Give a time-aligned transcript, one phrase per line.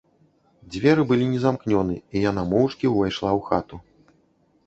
[0.75, 3.75] Дзверы былі незамкнёны, і яна моўчкі ўвайшла ў хату.